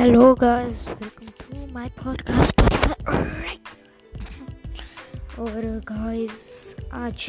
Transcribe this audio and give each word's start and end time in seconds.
Hello, 0.00 0.34
guys. 0.34 0.86
Welcome 0.88 1.32
to 1.40 1.56
my 1.74 1.88
podcast. 1.96 2.60
और 5.38 5.66
guys 5.88 6.76
आज 6.92 7.26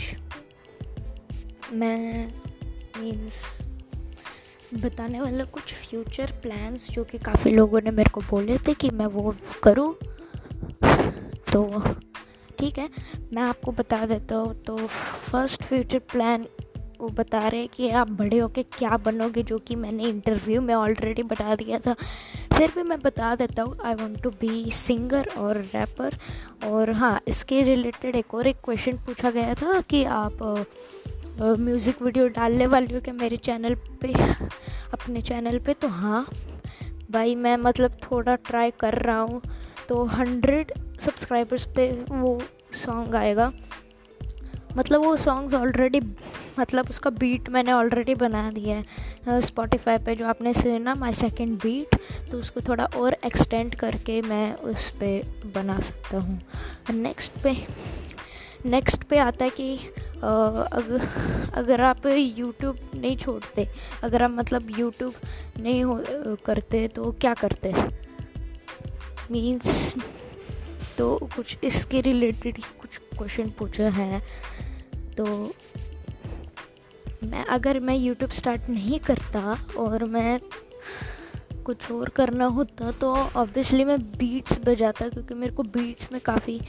मैं 1.74 2.28
मीन्स 2.98 3.42
बताने 4.84 5.22
वाला 5.22 5.44
कुछ 5.52 5.74
फ्यूचर 5.74 6.32
प्लान्स 6.44 6.90
जो 6.92 7.04
कि 7.04 7.18
काफ़ी 7.20 7.52
लोगों 7.52 7.82
ने 7.82 7.92
मेरे 7.92 8.10
को 8.10 8.22
बोले 8.30 8.58
थे 8.58 8.74
कि 8.74 8.90
मैं 8.92 9.06
वो 9.10 9.36
करूँ 9.64 9.94
तो 11.52 11.84
ठीक 12.60 12.78
है 12.78 12.90
मैं 13.34 13.44
आपको 13.44 13.72
बता 13.72 14.06
देता 14.06 14.36
हूँ 14.36 14.62
तो 14.64 14.78
फ़र्स्ट 14.78 15.64
फ्यूचर 15.64 16.00
प्लान 16.12 16.48
वो 17.02 17.08
बता 17.10 17.48
रहे 17.48 17.60
हैं 17.60 17.70
कि 17.70 17.90
आप 17.90 18.10
बड़े 18.12 18.38
होके 18.38 18.64
क्या 18.64 18.98
बनोगे 18.98 19.44
जो 19.44 19.58
कि 19.58 19.76
मैंने 19.76 20.04
इंटरव्यू 20.04 20.62
में 20.62 20.74
ऑलरेडी 20.74 21.24
बता 21.24 21.56
दिया 21.56 21.80
था 21.80 21.96
फिर 22.62 22.72
भी 22.76 22.84
मैं 22.84 23.00
बता 23.02 23.34
देता 23.36 23.64
हूँ 23.64 23.78
I 23.86 23.94
want 23.94 24.22
to 24.24 24.30
be 24.30 24.72
singer 24.72 25.30
और 25.38 25.58
रैपर 25.58 26.18
और 26.66 26.90
हाँ 26.92 27.22
इसके 27.28 27.62
रिलेटेड 27.64 28.16
एक 28.16 28.34
और 28.34 28.48
एक 28.48 28.58
क्वेश्चन 28.66 28.98
पूछा 29.06 29.32
गया 29.32 29.54
था 29.54 29.80
कि 29.82 30.04
आप 30.04 30.44
म्यूज़िक 31.40 32.02
वीडियो 32.02 32.28
डालने 32.28 32.66
वाली 32.66 32.94
हो 32.94 33.02
क्या 33.02 33.14
मेरे 33.14 33.38
चैनल 33.38 33.76
पे? 34.02 34.14
अपने 34.94 35.22
चैनल 35.22 35.58
पे? 35.60 35.74
तो 35.74 35.88
हाँ 35.88 36.26
भाई 37.12 37.36
मैं 37.36 37.56
मतलब 37.58 37.98
थोड़ा 38.04 38.36
ट्राई 38.36 38.72
कर 38.80 38.98
रहा 39.00 39.20
हूँ 39.20 39.42
तो 39.90 40.04
हंड्रेड 40.06 40.72
सब्सक्राइबर्स 41.02 41.66
पे 41.76 41.90
वो 42.12 42.40
सॉन्ग 42.86 43.16
आएगा. 43.16 43.52
मतलब 44.78 45.04
वो 45.06 45.16
सॉन्ग्स 45.18 45.54
ऑलरेडी 45.54 46.00
मतलब 46.60 46.90
उसका 46.90 47.10
बीट 47.10 47.50
मैंने 47.50 47.72
ऑलरेडी 47.72 48.16
बना 48.16 48.50
दिया 48.52 48.76
है। 48.76 49.42
स्पॉटिफाई 49.42 49.98
पे 49.98 50.16
जो 50.16 50.26
आपने 50.28 50.54
सुना 50.54 50.96
माई 50.96 51.14
सेकेंड 51.14 51.58
बीट 51.62 51.96
तो 52.32 52.40
उसको 52.40 52.62
थोड़ा 52.62 52.86
और 52.98 53.18
एक्सटेंड 53.26 53.76
करके 53.76 54.22
मैं 54.22 54.54
उस 54.56 54.90
पर 54.96 55.52
बना 55.56 55.80
सकता 55.80 56.18
हूँ। 56.18 56.42
नेक्स्ट 56.92 57.42
पे 57.44 57.56
नेक्स्ट 58.66 59.04
पे 59.04 59.18
आता 59.20 59.46
है 59.46 59.52
कि 59.52 59.78
अगर 61.56 61.82
आप 61.82 62.06
यूट्यूब 62.08 62.78
नहीं 62.96 63.16
छोड़ते, 63.18 63.68
अगर 64.04 64.24
आप 64.24 64.32
मतलब 64.32 64.68
यूट्यूब 64.80 65.14
नहीं 65.60 65.84
हो 65.84 66.36
करते 66.46 66.88
तो 66.88 67.12
क्या 67.22 67.34
करते? 67.34 67.74
मीन्स 69.32 69.94
तो 70.98 71.16
कुछ 71.36 71.58
इसके 71.64 72.02
रिलेटेड 72.02 72.60
कुछ 72.82 72.98
क्वेश्चन 73.18 73.50
पूछा 73.50 73.90
है। 73.90 74.22
तो 75.18 75.26
मैं, 77.24 77.46
अगर 77.46 77.80
मैं 77.80 77.96
यूट्यूब 77.96 78.32
स्टार्ट 78.32 78.70
नहीं 78.70 79.00
करता 79.00 79.58
और 79.78 80.04
मैं 80.06 80.40
कुछ 81.66 81.92
और 81.92 82.10
करना 82.10 82.46
होता 82.46 82.92
तो 82.92 83.14
ऑब्वियसली 83.14 83.84
मैं 83.86 84.00
बीट्स 84.12 84.60
बजाता, 84.60 85.08
क्योंकि 85.10 85.34
मेरे 85.34 85.54
को 85.54 85.64
बीट्स 85.64 86.12
में 86.12 86.20
काफ़ी, 86.26 86.60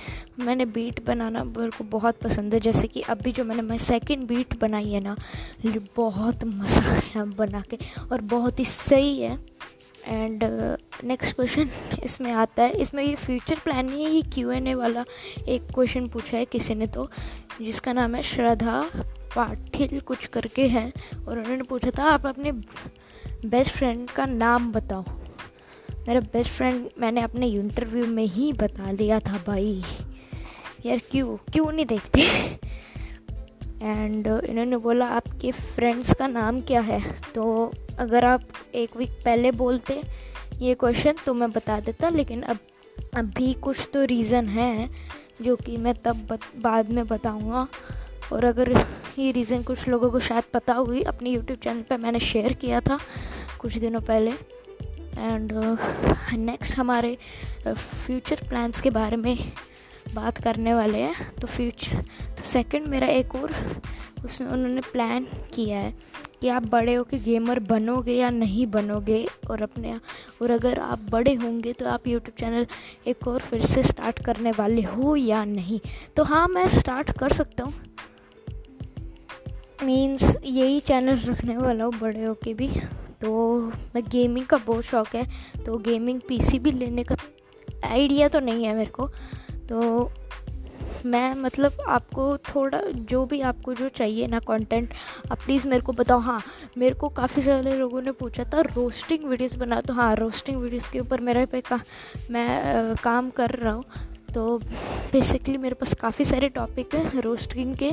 मैंने 0.41 0.65
बीट 0.67 1.05
बनाना 1.07 1.45
मेरे 1.45 1.71
को 1.71 1.85
बहुत 1.91 2.19
पसंद 2.21 2.55
है। 2.55 2.61
जैसे 2.61 2.89
कि 2.89 3.01
अभी 3.03 3.33
जो 3.33 3.45
मैंने, 3.45 3.63
मैं 3.63 3.79
सेकंड 3.79 4.27
बीट 4.29 4.59
बनाई 4.61 4.91
है 4.91 5.01
ना, 5.01 5.17
बहुत 5.97 6.45
मज़ा 6.45 6.83
आया 6.91 7.25
बना 7.39 7.63
के, 7.71 7.79
और 8.03 8.21
बहुत 8.21 8.59
ही 8.59 8.65
सही 8.65 9.21
है। 9.21 9.39
एंड 10.07 10.45
नेक्स्ट 11.05 11.35
क्वेश्चन 11.37 11.71
इसमें 12.03 12.31
आता 12.33 12.63
है, 12.63 12.73
इसमें 12.73 13.03
ये 13.05 13.15
फ्यूचर 13.17 13.59
प्लान 13.65 13.87
नहीं 13.87 14.05
है, 14.05 14.11
ये 14.11 14.23
क्यू 14.35 14.51
एन 14.51 14.67
ए 14.67 14.75
वाला 14.75 15.05
एक 15.49 15.73
क्वेश्चन 15.75 16.07
पूछा 16.09 16.37
है 16.37 16.45
किसी 16.45 16.75
ने 16.75 16.87
तो 16.89 17.09
जिसका 17.61 17.93
नाम 17.93 18.15
है 18.15 18.23
श्रद्धा 18.25 18.81
पाटिल 19.37 20.01
कुछ 20.01 20.27
करके 20.27 20.67
हैं। 20.67 20.93
और 21.25 21.39
उन्होंने 21.39 21.63
पूछा 21.63 21.91
था 21.91 22.05
आप 22.05 22.27
अपने 22.27 22.53
बेस्ट 22.53 23.73
फ्रेंड 23.73 24.11
का 24.11 24.27
नाम 24.27 24.73
बताओ। 24.73 25.05
मेरा 26.09 26.21
बेस्ट 26.21 26.51
फ्रेंड 26.51 26.89
मैंने 26.99 27.21
अपने 27.21 27.47
इंटरव्यू 27.47 28.07
में 28.07 28.25
ही 28.25 28.53
बता 28.53 28.93
दिया 28.93 29.19
था 29.21 29.39
भाई। 29.47 29.83
यार 30.87 31.01
क्यों? 31.11 31.37
क्यों 31.53 31.71
नहीं 31.73 31.87
देखते? 31.87 32.21
एंड 33.83 34.27
इन्होंने 34.27 34.77
बोला 34.77 35.07
आपके 35.07 35.53
फ्रेंड्स 35.53 36.13
का 36.15 36.27
नाम 36.27 36.61
क्या 36.61 36.81
है? 36.81 37.01
तो 37.35 37.73
अगर 37.99 38.25
आप 38.25 38.43
एक 38.75 38.97
वीक 38.97 39.11
पहले 39.25 39.51
बोलते 39.53 40.03
ये 40.59 40.75
क्वेश्चन 40.75 41.15
तो 41.27 41.35
मैं 41.35 41.51
बता 41.51 41.81
देता 41.81 42.09
लेकिन 42.09 42.43
अब 42.43 42.59
अभी 43.17 43.53
कुछ 43.55 43.89
तो 43.93 44.05
रीज़न 44.05 44.49
है 44.49 44.91
जो 45.43 45.57
कि 45.57 45.77
मैं 45.77 45.95
तब 45.95 46.27
बत, 46.31 46.41
बाद 46.57 46.91
में 46.91 47.07
बताऊँगा। 47.07 47.67
और 48.33 48.45
अगर 48.45 48.71
ये 49.19 49.31
रीज़न 49.33 49.63
कुछ 49.63 49.87
लोगों 49.89 50.11
को 50.11 50.21
शायद 50.21 50.45
पता 50.55 50.75
होगी 50.75 51.03
अपने 51.05 51.31
यूट्यूब 51.31 51.59
चैनल 51.59 51.83
पर 51.83 51.99
मैंने 51.99 52.21
शेयर 52.21 52.53
किया 52.53 52.81
था 52.81 52.99
कुछ 53.61 53.77
दिनों 53.79 54.01
पहले। 54.01 54.31
एंड 54.31 55.53
नेक्स्ट 55.53 56.73
uh, 56.73 56.79
हमारे 56.79 57.17
फ्यूचर 57.67 58.37
uh, 58.37 58.49
प्लान्स 58.49 58.81
के 58.81 58.91
बारे 58.91 59.17
में 59.17 59.37
बात 60.15 60.39
करने 60.43 60.75
वाले 60.75 60.99
हैं। 60.99 61.31
तो 61.35 61.47
फ्यूचर 61.47 62.03
तो 62.37 62.43
सेकंड 62.43 62.87
मेरा 62.87 63.07
एक 63.09 63.35
और 63.35 63.55
उसमें 64.25 64.49
उन्होंने 64.49 64.81
प्लान 64.93 65.27
किया 65.55 65.79
है 65.79 65.95
कि 66.41 66.49
आप 66.49 66.67
बड़े 66.67 66.95
हो 66.95 67.03
के 67.05 67.19
गेमर 67.19 67.59
बनोगे 67.61 68.15
या 68.15 68.31
नहीं 68.31 68.67
बनोगे। 68.67 69.27
और 69.51 69.63
अपने 69.63 69.95
और 70.43 70.51
अगर 70.51 70.79
आप 70.81 71.01
बड़े 71.11 71.35
होंगे 71.35 71.73
तो 71.73 71.87
आप 71.89 72.07
यूट्यूब 72.07 72.39
चैनल 72.39 72.67
एक 73.07 73.27
और 73.29 73.41
फिर 73.41 73.65
से 73.65 73.83
स्टार्ट 73.83 74.25
करने 74.25 74.51
वाले 74.51 74.83
हो 74.85 75.17
या 75.17 75.45
नहीं। 75.45 75.81
तो 76.17 76.25
हाँ 76.25 76.47
मैं 76.49 76.69
स्टार्ट 76.69 77.11
कर 77.19 77.33
सकता 77.33 77.65
हूँ। 77.65 77.75
मीन्स 79.83 80.37
यही 80.45 80.81
चैनल 80.81 81.19
रखने 81.21 81.57
वाला 81.57 81.85
हूँ 81.85 81.93
बड़े 82.01 82.25
हो 82.25 82.35
के 82.35 82.55
भी। 82.55 82.69
तो 83.21 83.61
मैं 83.95 84.03
गेमिंग 84.05 84.47
का 84.47 84.57
बहुत 84.67 84.85
शौक 84.85 85.15
है 85.15 85.27
तो 85.65 85.77
गेमिंग 85.81 86.21
पीसी 86.29 86.59
भी 86.59 86.73
लेने 86.73 87.05
का 87.05 87.17
आइडिया 87.85 88.29
तो 88.29 88.41
नहीं 88.41 88.65
है 88.65 88.75
मेरे 88.75 88.91
को। 88.91 89.07
तो 89.69 90.11
मैं 91.07 91.35
मतलब 91.35 91.81
आपको 91.89 92.37
थोड़ा 92.39 92.81
जो 93.11 93.25
भी 93.27 93.41
आपको 93.41 93.75
जो 93.75 93.89
चाहिए 93.89 94.27
ना 94.27 94.39
कंटेंट 94.39 94.93
आप 95.31 95.39
प्लीज़ 95.39 95.67
मेरे 95.69 95.83
को 95.83 95.93
बताओ। 95.93 96.19
हाँ 96.21 96.41
मेरे 96.79 96.95
को 96.95 97.09
काफ़ी 97.09 97.43
सारे 97.43 97.77
लोगों 97.79 98.03
ने 98.03 98.13
पूछा 98.13 98.45
था 98.45 98.61
रोस्टिंग 98.67 99.25
वीडियोस 99.25 99.55
बना 99.57 99.81
तो 99.81 99.95
हाँ 99.95 100.15
रोस्टिंग 100.17 100.61
वीडियोस 100.63 100.89
के 100.89 101.01
ऊपर 101.01 101.21
मेरे 101.21 101.45
पे 101.47 101.61
का 101.61 101.81
मैं 102.31 102.47
आ, 102.91 102.95
काम 102.95 103.31
कर 103.31 103.51
रहा 103.51 103.73
हूँ। 103.73 103.85
तो 104.35 104.59
बेसिकली 105.13 105.59
मेरे 105.59 105.75
पास 105.75 105.95
काफ़ी 105.95 106.25
सारे 106.25 106.49
टॉपिक 106.51 106.95
हैं 106.95 107.21
रोस्टिंग 107.21 107.75
के। 107.77 107.91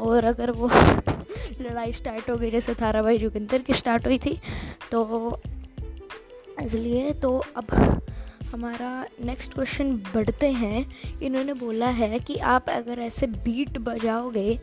और 0.00 0.24
अगर 0.24 0.50
वो 0.50 0.68
लड़ाई 1.60 1.92
स्टार्ट 1.92 2.30
हो 2.30 2.36
गई, 2.36 2.50
जैसे 2.50 2.74
थारा 2.74 3.02
भाई 3.02 3.18
जोगिंदर 3.18 3.58
की 3.58 3.72
स्टार्ट 3.72 4.06
हुई 4.06 4.18
थी 4.18 4.40
तो 4.92 5.40
इसलिए 6.62 7.12
तो 7.12 7.44
अब 7.56 8.00
हमारा 8.52 9.06
नेक्स्ट 9.24 9.54
क्वेश्चन 9.54 9.96
बढ़ते 9.96 10.50
हैं। 10.52 10.86
इन्होंने 11.22 11.52
बोला 11.52 11.86
है 11.86 12.18
कि 12.18 12.36
आप 12.36 12.68
अगर 12.68 12.98
ऐसे 12.98 13.26
बीट 13.26 13.78
बजाओगे, 13.78 14.60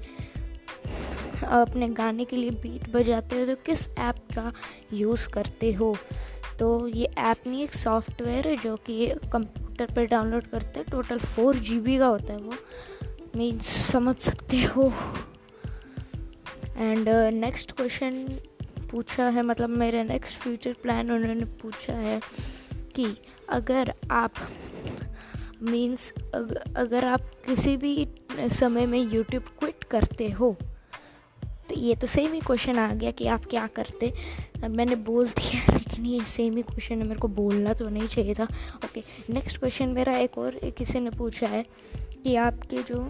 अपने 1.43 1.89
गाने 1.89 2.25
के 2.25 2.35
लिए 2.35 2.49
बीट 2.49 2.89
बजाते 2.91 3.39
हो 3.39 3.45
तो 3.45 3.55
किस 3.55 3.89
ऐप 3.89 4.15
का 4.15 4.53
यूज़ 4.93 5.29
करते 5.29 5.73
हो? 5.73 5.97
तो 6.59 6.87
ये 6.87 7.05
ऐप 7.17 7.37
नहीं, 7.47 7.63
एक 7.63 7.73
सॉफ्टवेयर 7.73 8.47
है 8.47 8.57
जो 8.57 8.75
कि 8.75 9.07
कंप्यूटर 9.33 9.85
पर 9.85 10.05
डाउनलोड 10.05 10.43
करते 10.43 10.79
हैं। 10.79 10.87
टोटल 10.91 11.19
फोर 11.19 11.55
जी 11.55 11.97
का 11.97 12.07
होता 12.07 12.33
है 12.33 12.39
वो। 12.39 12.53
मीन्स 13.35 13.67
समझ 13.87 14.15
सकते 14.17 14.61
हो। 14.65 14.91
एंड 16.77 17.09
नेक्स्ट 17.33 17.71
क्वेश्चन 17.71 18.25
पूछा 18.91 19.27
है 19.29 19.41
मतलब 19.41 19.69
मेरे 19.69 20.03
नेक्स्ट 20.03 20.39
फ्यूचर 20.39 20.73
प्लान 20.73 21.11
उन्होंने 21.11 21.45
पूछा 21.61 21.93
है 21.93 22.19
कि 22.95 23.05
अगर 23.49 23.93
आप 24.11 24.33
मीन्स 25.61 26.11
अग, 26.35 26.53
अगर 26.77 27.05
आप 27.05 27.31
किसी 27.45 27.75
भी 27.77 28.07
समय 28.51 28.85
में 28.85 28.99
यूट्यूब 28.99 29.43
क्विट 29.59 29.83
करते 29.83 30.29
हो 30.29 30.55
तो 31.69 31.75
ये 31.75 31.95
तो 31.95 32.07
सेम 32.07 32.33
ही 32.33 32.39
क्वेश्चन 32.39 32.79
आ 32.79 32.93
गया 32.93 33.11
कि 33.11 33.27
आप 33.27 33.45
क्या 33.45 33.67
करते। 33.75 34.13
मैंने 34.61 34.95
बोल 34.95 35.27
दिया 35.27 35.73
लेकिन 35.73 36.05
ये 36.05 36.19
सेम 36.27 36.55
ही 36.57 36.61
क्वेश्चन 36.63 37.01
है 37.01 37.07
मेरे 37.07 37.19
को 37.19 37.27
बोलना 37.29 37.73
तो 37.73 37.89
नहीं 37.89 38.07
चाहिए 38.07 38.33
था। 38.33 38.43
ओके 38.85 39.03
नेक्स्ट 39.29 39.57
क्वेश्चन 39.57 39.89
मेरा 39.89 40.17
एक 40.17 40.37
और 40.37 40.59
किसी 40.77 40.99
ने 40.99 41.09
पूछा 41.09 41.47
है 41.47 41.65
कि 42.23 42.35
आपके 42.37 42.83
जो 42.83 43.07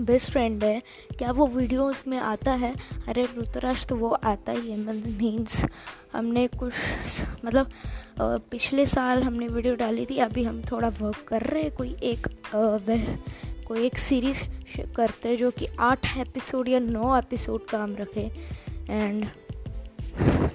बेस्ट 0.00 0.30
फ्रेंड 0.30 0.64
है, 0.64 0.82
क्या 1.18 1.30
वो 1.32 1.46
वीडियोस 1.46 2.02
में 2.08 2.16
आता 2.18 2.52
है? 2.54 2.74
अरे 3.08 3.22
ऋतुराज 3.38 3.86
तो 3.86 3.96
वो 3.96 4.08
आता 4.08 4.52
ही 4.52 4.70
है 4.70 4.78
मतलब 4.78 5.16
मीन्स 5.18 5.64
हमने 6.12 6.46
कुछ 6.54 6.72
मतलब 7.44 7.70
पिछले 8.50 8.86
साल 8.86 9.22
हमने 9.22 9.48
वीडियो 9.48 9.74
डाली 9.74 10.06
थी, 10.06 10.18
अभी 10.18 10.44
हम 10.44 10.60
थोड़ा 10.62 10.88
वर्क 10.90 11.24
कर 11.28 11.42
रहे 11.42 11.70
कोई 11.70 11.94
एक 12.02 12.26
वह, 12.54 13.06
कोई 13.66 13.84
एक 13.86 13.98
सीरीज़ 13.98 14.42
करते 14.96 15.36
जो 15.36 15.50
कि 15.50 15.66
आठ 15.80 16.16
एपिसोड 16.18 16.68
या 16.68 16.78
नौ 16.80 17.16
एपिसोड 17.18 17.66
का 17.66 17.82
हम 17.82 17.96
रखें। 17.96 18.30
एंड 18.90 19.26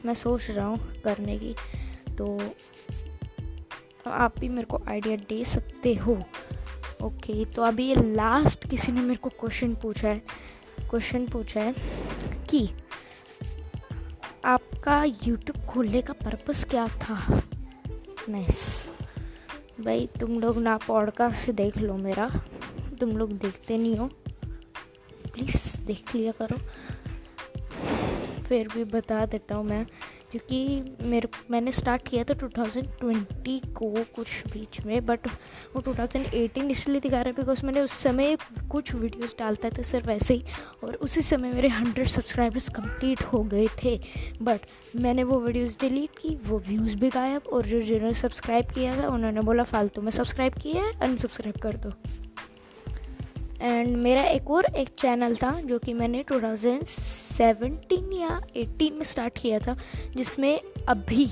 मैं 0.06 0.14
सोच 0.14 0.50
रहा 0.50 0.66
हूँ 0.66 1.02
करने 1.04 1.38
की 1.38 1.56
तो 2.18 2.38
आप 4.08 4.40
भी 4.40 4.50
मेरे 4.50 4.66
को 4.66 4.82
आइडिया 4.88 5.16
दे 5.30 5.44
सकते 5.46 5.94
हो। 5.96 6.18
ओके 7.04 7.46
तो 7.46 7.62
अभी 7.62 7.96
लास्ट 7.96 8.70
किसी 8.70 8.92
ने 8.92 9.02
मेरे 9.02 9.16
को 9.16 9.30
क्वेश्चन 9.30 9.76
पूछा 9.76 10.08
है 10.08 10.22
क्वेश्चन 10.90 11.26
पूछा 11.26 11.60
है 11.60 11.76
कि 12.50 12.70
आपका 14.46 15.04
यूट्यूब 15.04 15.66
खोलने 15.66 16.02
का 16.02 16.14
पर्पस 16.14 16.64
क्या 16.64 16.88
था? 16.88 17.44
नाइस 18.30 18.90
भाई, 19.80 20.10
तुम 20.20 20.40
लोग 20.40 20.58
ना 20.58 20.78
पॉडकास्ट 20.78 21.52
देख 21.52 21.78
लो 21.78 21.98
मेरा। 21.98 22.30
तुम 23.00 23.18
लोग 23.18 23.32
देखते 23.32 23.78
नहीं 23.78 23.96
हो। 23.96 24.08
प्लीज़ 25.34 25.82
देख 25.82 26.16
लिया 26.16 26.32
करो। 26.32 26.58
फिर 28.44 28.68
भी 28.68 28.84
बता 28.84 29.26
देता 29.26 29.56
हूँ 29.56 29.66
मैं। 29.66 29.88
क्योंकि 30.32 31.08
मेरे, 31.08 31.30
मैंने 31.52 31.72
स्टार्ट 31.72 32.08
किया 32.08 32.24
था 32.24 32.34
2020 32.34 33.60
को 33.74 34.04
कुछ 34.16 34.48
बीच 34.48 34.80
में 34.86 35.06
बट 35.06 35.28
वो 35.76 35.82
2018 35.82 36.72
इसलिए 36.72 37.00
दिखा 37.00 37.22
रहा 37.22 37.30
है 37.30 37.32
बिकॉज़ 37.32 37.66
मैंने 37.66 37.82
उस 37.82 37.92
समय 37.92 38.38
कुछ 38.72 38.94
वीडियोस 38.96 39.36
डालता 39.40 39.70
था 39.70 39.82
सिर्फ़ 39.82 40.08
वैसे 40.08 40.34
ही, 40.34 40.44
और 40.84 40.96
उसी 40.96 41.22
समय 41.22 41.52
मेरे 41.54 41.70
100 41.70 42.08
सब्सक्राइबर्स 42.08 42.70
कंप्लीट 42.70 43.22
हो 43.22 43.44
गए 43.44 43.68
थे। 43.84 44.00
बट 44.42 44.60
मैंने 44.96 45.24
वो 45.24 45.40
वीडियोस 45.40 45.78
डिलीट 45.80 46.10
की, 46.10 46.36
वो 46.36 46.60
व्यूज़ 46.68 46.96
भी 46.96 47.10
गायब 47.10 47.48
और 47.48 47.66
जो 47.66 47.82
जिन्होंने 47.82 48.14
सब्सक्राइब 48.14 48.66
किया 48.66 49.02
था, 49.02 49.08
उन्होंने 49.08 49.42
बोला, 49.42 49.64
फालतू 49.64 50.02
में 50.02 50.12
सब्सक्राइब 50.12 50.54
किया 50.54 50.84
है 50.84 50.94
अनसब्सक्राइब 51.00 51.58
कर 51.58 51.78
दो। 51.78 51.94
एंड 53.62 53.98
मेरा 53.98 54.24
एक 54.24 54.52
और 54.52 54.66
एक 54.66 54.90
चैनल 55.00 55.36
था, 55.36 55.62
जो 55.62 55.80
कि 55.80 55.94
मैंने 55.94 56.24
2017 57.38 58.14
या 58.14 58.42
18 58.58 58.92
में 58.92 59.04
स्टार्ट 59.04 59.38
किया 59.38 59.60
था 59.60 59.78
जिसमें 60.16 60.60
अभी 60.88 61.32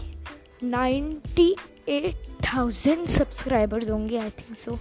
98,000 0.63 3.07
सब्सक्राइबर्स 3.07 3.89
होंगे 3.89 4.17
आई 4.17 4.29
थिंक 4.29 4.57
सो 4.57 4.79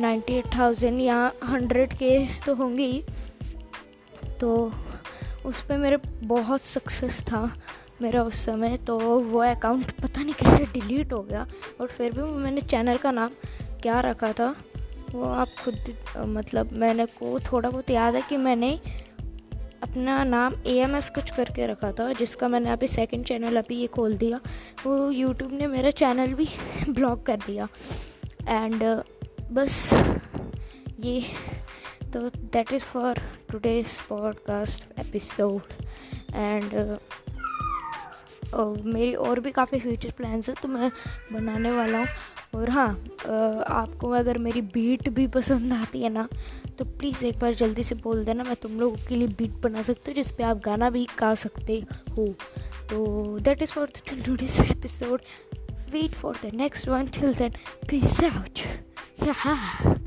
98,000 0.00 1.00
या 1.00 1.32
100 1.52 1.94
के 1.94 2.26
तो 2.26 2.54
होंगे 2.54 2.84
ही। 2.84 3.04
तो 4.40 4.72
उस 5.46 5.62
पर 5.62 5.76
मेरे 5.76 5.98
बहुत 6.22 6.60
सक्सेस 6.60 7.20
था 7.20 7.56
मेरा 8.02 8.22
उस 8.22 8.44
समय 8.44 8.76
तो 8.76 9.20
वो 9.20 9.38
अकाउंट 9.38 9.90
पता 9.90 10.22
नहीं 10.22 10.34
कैसे 10.34 10.80
डिलीट 10.80 11.12
हो 11.12 11.22
गया 11.22 11.46
और 11.80 11.86
फिर 11.86 12.12
भी 12.12 12.22
मैंने 12.22 12.60
चैनल 12.60 12.96
का 12.96 13.10
नाम 13.10 13.30
क्या 13.82 14.00
रखा 14.00 14.32
था 14.32 14.56
वो 15.10 15.24
आप 15.24 15.48
खुद 15.64 15.74
मतलब 16.18 16.68
मैंने 16.72 17.06
को 17.06 17.40
थोड़ा 17.40 17.70
बहुत 17.70 17.90
याद 17.90 18.14
है 18.14 18.22
कि 18.28 18.36
मैंने 18.36 18.80
अपना 19.84 20.24
नाम 20.24 20.54
ए 20.66 20.74
एम 20.78 20.96
एस 20.96 21.10
कुछ 21.10 21.30
करके 21.30 21.66
रखा 21.66 21.92
था, 21.92 22.12
जिसका 22.12 22.48
मैंने 22.48 22.70
अभी 22.70 22.88
सेकंड 22.88 23.24
चैनल 23.24 23.56
अभी 23.56 23.76
ये 23.76 23.86
खोल 23.86 24.16
दिया। 24.16 24.40
वो 24.86 25.10
यूट्यूब 25.10 25.52
ने 25.52 25.66
मेरा 25.66 25.90
चैनल 25.90 26.34
भी 26.34 26.48
ब्लॉक 26.88 27.26
कर 27.26 27.36
दिया। 27.36 27.68
एंड 28.48 28.82
बस 29.52 29.92
ये। 31.00 31.20
तो 32.12 32.28
that 32.28 32.72
is 32.72 32.82
for 32.82 33.18
today's 33.50 34.00
podcast 34.00 34.84
episode 34.98 35.72
and 36.34 36.70
मेरी 38.84 39.14
और 39.14 39.40
भी 39.40 39.50
काफ़ी 39.52 39.78
फ्यूचर 39.80 40.10
प्लान्स 40.16 40.48
हैं 40.48 40.56
तो 40.62 40.68
मैं 40.68 40.90
बनाने 41.32 41.70
वाला 41.70 41.98
हूँ। 41.98 42.06
और 42.54 42.70
हाँ 42.70 42.88
आपको 43.72 44.10
अगर 44.10 44.38
मेरी 44.38 44.60
बीट 44.74 45.08
भी 45.08 45.26
पसंद 45.28 45.72
आती 45.72 46.02
है 46.02 46.08
ना 46.08 46.28
तो 46.78 46.84
प्लीज़ 46.84 47.24
एक 47.24 47.38
बार 47.38 47.54
जल्दी 47.54 47.84
से 47.84 47.94
बोल 47.94 48.24
देना, 48.24 48.44
मैं 48.44 48.56
तुम 48.62 48.78
लोगों 48.80 48.96
के 49.08 49.16
लिए 49.16 49.28
बीट 49.28 49.56
बना 49.62 49.82
सकती 49.82 50.10
हूँ 50.10 50.14
जिस 50.16 50.32
पर 50.32 50.44
आप 50.44 50.60
गाना 50.64 50.90
भी 50.90 51.06
गा 51.18 51.34
सकते 51.34 51.82
हो। 52.10 52.26
तो 52.90 53.38
that 53.40 53.62
is 53.62 53.72
for 53.72 53.92
today's 54.24 54.60
episode 54.60 55.20
wait 55.92 56.10
for 56.12 56.36
the 56.44 56.54
next 56.54 56.88
one 56.88 57.06
till 57.18 57.34
then 57.34 57.52
peace 57.90 58.22
out 58.24 60.03